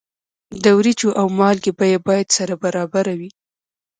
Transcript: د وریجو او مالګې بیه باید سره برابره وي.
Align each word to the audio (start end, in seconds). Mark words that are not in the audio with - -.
د 0.63 0.65
وریجو 0.77 1.09
او 1.19 1.25
مالګې 1.37 1.71
بیه 1.79 1.99
باید 2.07 2.27
سره 2.37 2.53
برابره 2.63 3.13
وي. 3.19 3.29